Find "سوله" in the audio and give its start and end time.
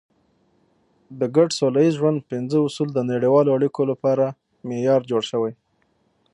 1.59-1.79